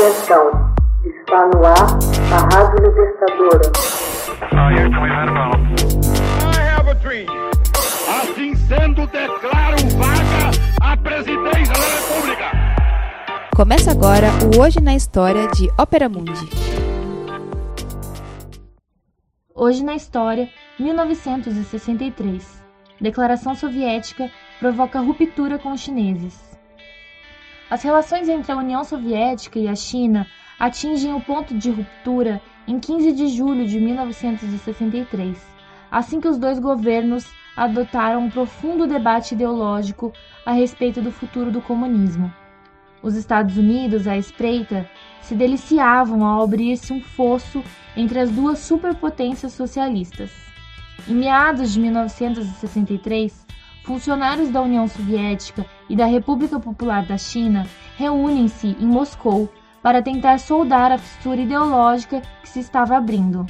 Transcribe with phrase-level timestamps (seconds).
[0.00, 0.72] Atenção,
[1.04, 1.98] está no ar
[2.32, 3.70] a Rádio Libertadora.
[8.08, 10.50] Assim sendo, declaro vaga
[10.80, 12.50] a presidência da República.
[13.54, 16.48] Começa agora o Hoje na História de Ópera Mundi.
[19.54, 20.48] Hoje na História,
[20.78, 22.62] 1963.
[22.98, 26.49] Declaração soviética provoca ruptura com os chineses.
[27.70, 30.26] As relações entre a União Soviética e a China
[30.58, 35.40] atingem o ponto de ruptura em 15 de julho de 1963,
[35.88, 37.24] assim que os dois governos
[37.56, 40.12] adotaram um profundo debate ideológico
[40.44, 42.32] a respeito do futuro do comunismo.
[43.02, 44.88] Os Estados Unidos, à espreita,
[45.22, 47.62] se deliciavam ao abrir-se um fosso
[47.96, 50.32] entre as duas superpotências socialistas.
[51.08, 53.46] Em meados de 1963,
[53.84, 60.38] funcionários da União Soviética e da República Popular da China reúnem-se em Moscou para tentar
[60.38, 63.44] soldar a fissura ideológica que se estava abrindo.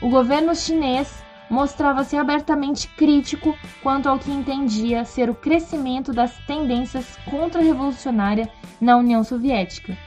[0.00, 7.18] O governo chinês mostrava-se abertamente crítico quanto ao que entendia ser o crescimento das tendências
[7.28, 8.48] contra-revolucionárias
[8.80, 9.98] na União Soviética.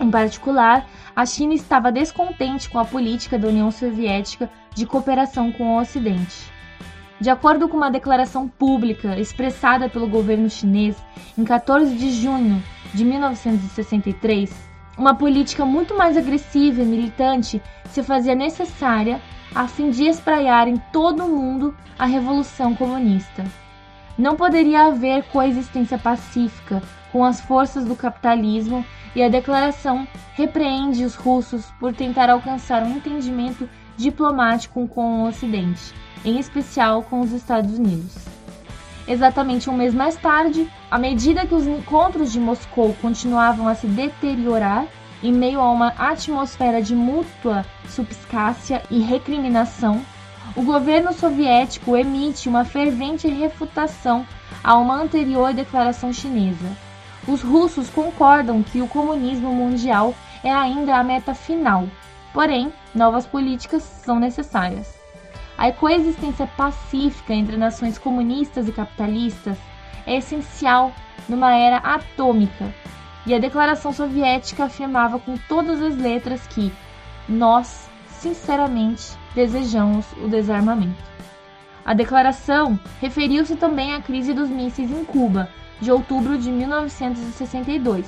[0.00, 5.74] Em particular, a China estava descontente com a política da União Soviética de cooperação com
[5.74, 6.59] o Ocidente.
[7.20, 10.96] De acordo com uma declaração pública expressada pelo governo chinês
[11.36, 12.62] em 14 de junho
[12.94, 14.50] de 1963,
[14.96, 17.60] uma política muito mais agressiva e militante
[17.90, 19.20] se fazia necessária
[19.54, 23.44] a fim de espraiar em todo o mundo a revolução comunista.
[24.16, 31.14] Não poderia haver coexistência pacífica com as forças do capitalismo e a declaração repreende os
[31.14, 35.92] russos por tentar alcançar um entendimento diplomático com o Ocidente
[36.24, 38.16] em especial com os Estados Unidos.
[39.08, 43.86] Exatamente um mês mais tarde, à medida que os encontros de Moscou continuavam a se
[43.86, 44.86] deteriorar,
[45.22, 50.00] em meio a uma atmosfera de mútua subscácia e recriminação,
[50.56, 54.26] o governo soviético emite uma fervente refutação
[54.62, 56.76] a uma anterior declaração chinesa.
[57.26, 61.86] Os russos concordam que o comunismo mundial é ainda a meta final,
[62.32, 64.98] porém, novas políticas são necessárias.
[65.58, 69.58] A coexistência pacífica entre nações comunistas e capitalistas
[70.06, 70.92] é essencial
[71.28, 72.74] numa era atômica,
[73.26, 76.72] e a Declaração Soviética afirmava com todas as letras que
[77.28, 81.10] nós, sinceramente, desejamos o desarmamento.
[81.84, 85.48] A declaração referiu-se também à crise dos mísseis em Cuba,
[85.80, 88.06] de outubro de 1962,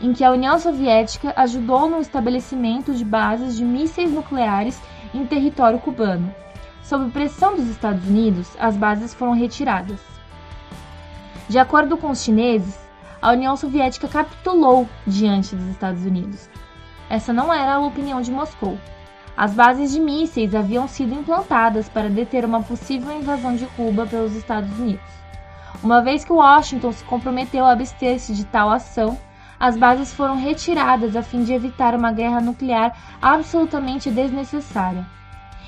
[0.00, 4.80] em que a União Soviética ajudou no estabelecimento de bases de mísseis nucleares
[5.12, 6.34] em território cubano.
[6.82, 10.00] Sob pressão dos Estados Unidos, as bases foram retiradas.
[11.48, 12.78] De acordo com os chineses,
[13.20, 16.48] a União Soviética capitulou diante dos Estados Unidos.
[17.08, 18.78] Essa não era a opinião de Moscou.
[19.36, 24.34] As bases de mísseis haviam sido implantadas para deter uma possível invasão de Cuba pelos
[24.34, 25.21] Estados Unidos.
[25.82, 29.18] Uma vez que Washington se comprometeu a abster-se de tal ação,
[29.58, 35.06] as bases foram retiradas a fim de evitar uma guerra nuclear absolutamente desnecessária.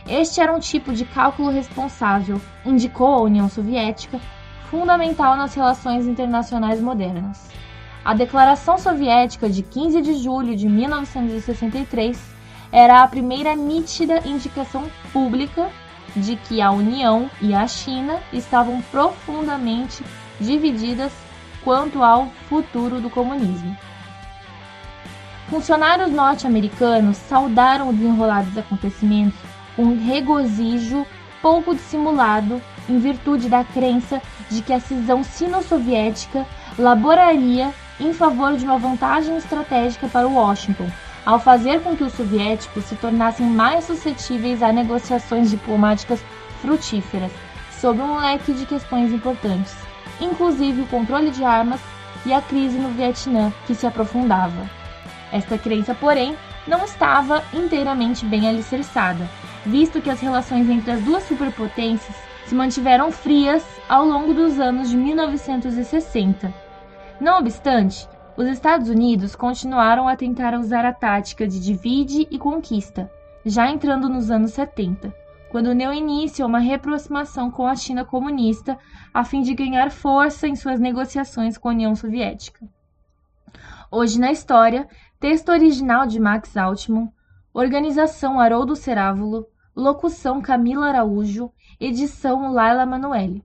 [0.08, 4.20] Este era um tipo de cálculo responsável, indicou a União Soviética,
[4.70, 7.48] fundamental nas relações internacionais modernas.
[8.04, 12.34] A Declaração Soviética de 15 de julho de 1963
[12.70, 15.70] era a primeira nítida indicação pública
[16.16, 20.04] de que a União e a China estavam profundamente
[20.40, 21.12] divididas
[21.62, 23.76] quanto ao futuro do comunismo.
[25.48, 29.38] Funcionários norte-americanos saudaram o desenrolar dos acontecimentos
[29.76, 31.06] um regozijo
[31.42, 36.46] pouco dissimulado em virtude da crença de que a cisão sino-soviética
[36.78, 40.88] laboraria em favor de uma vantagem estratégica para Washington,
[41.24, 46.20] ao fazer com que os soviéticos se tornassem mais suscetíveis a negociações diplomáticas
[46.60, 47.32] frutíferas
[47.80, 49.74] sobre um leque de questões importantes,
[50.20, 51.80] inclusive o controle de armas
[52.26, 54.68] e a crise no Vietnã, que se aprofundava.
[55.32, 59.28] Esta crença, porém, não estava inteiramente bem alicerçada,
[59.66, 62.16] visto que as relações entre as duas superpotências
[62.46, 66.52] se mantiveram frias ao longo dos anos de 1960.
[67.20, 73.10] Não obstante, os Estados Unidos continuaram a tentar usar a tática de divide e conquista,
[73.44, 75.14] já entrando nos anos 70,
[75.50, 78.76] quando deu início a uma reaproximação com a China comunista
[79.12, 82.66] a fim de ganhar força em suas negociações com a União Soviética.
[83.90, 84.88] Hoje na história,
[85.20, 87.12] texto original de Max Altman,
[87.52, 89.46] organização Haroldo Cerávulo,
[89.76, 91.50] Locução Camila Araújo.
[91.80, 93.44] Edição Laila Manoeli.